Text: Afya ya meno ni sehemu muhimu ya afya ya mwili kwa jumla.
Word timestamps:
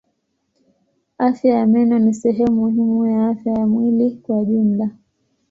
Afya 1.27 1.51
ya 1.59 1.65
meno 1.67 1.99
ni 1.99 2.13
sehemu 2.13 2.55
muhimu 2.55 3.05
ya 3.07 3.27
afya 3.29 3.53
ya 3.53 3.67
mwili 3.67 4.17
kwa 4.25 4.45
jumla. 4.45 4.89